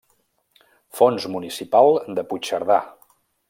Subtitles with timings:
[1.01, 2.81] Fons Municipal de Puigcerdà.